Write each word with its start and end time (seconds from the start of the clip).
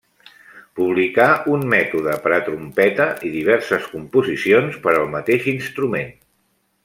Publicà 0.77 1.27
un 1.57 1.65
mètode 1.73 2.15
per 2.23 2.31
a 2.37 2.39
trompeta 2.47 3.07
i 3.29 3.33
diverses 3.35 3.87
composicions 3.93 4.81
per 4.87 4.95
al 4.95 5.07
mateix 5.17 5.49
instrument. 5.57 6.11